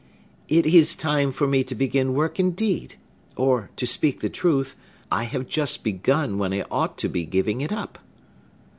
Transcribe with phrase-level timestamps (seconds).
[0.49, 2.95] "It is time for me to begin work, indeed!
[3.35, 4.75] Or, to speak the truth,
[5.11, 7.99] I have just begun when I ought to be giving it up."